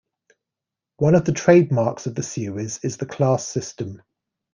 [0.97, 4.01] One of the trademarks of the series is the class system.